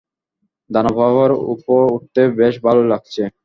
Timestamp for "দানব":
0.69-0.97